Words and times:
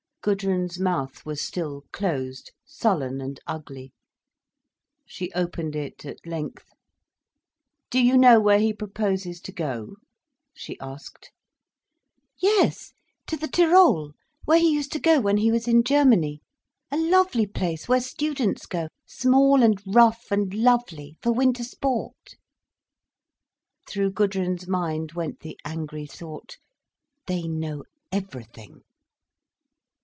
Gudrun's 0.23 0.79
mouth 0.79 1.25
was 1.25 1.41
still 1.41 1.81
closed, 1.91 2.51
sullen 2.63 3.19
and 3.21 3.39
ugly. 3.47 3.91
She 5.07 5.33
opened 5.33 5.75
it 5.75 6.05
at 6.05 6.27
length. 6.27 6.67
"Do 7.89 7.99
you 7.99 8.19
know 8.19 8.39
where 8.39 8.59
he 8.59 8.71
proposes 8.71 9.41
to 9.41 9.51
go?" 9.51 9.95
she 10.53 10.77
asked. 10.79 11.31
"Yes—to 12.37 13.35
the 13.35 13.47
Tyrol, 13.47 14.13
where 14.45 14.59
he 14.59 14.69
used 14.71 14.91
to 14.91 14.99
go 14.99 15.19
when 15.19 15.37
he 15.37 15.49
was 15.49 15.67
in 15.67 15.81
Germany—a 15.83 16.97
lovely 16.97 17.47
place 17.47 17.87
where 17.87 17.99
students 17.99 18.67
go, 18.67 18.89
small 19.07 19.63
and 19.63 19.81
rough 19.87 20.25
and 20.29 20.53
lovely, 20.53 21.17
for 21.23 21.31
winter 21.31 21.63
sport!" 21.63 22.35
Through 23.89 24.11
Gudrun's 24.11 24.67
mind 24.67 25.13
went 25.13 25.39
the 25.39 25.59
angry 25.65 26.05
thought—"they 26.05 27.47
know 27.47 27.85
everything." 28.11 28.83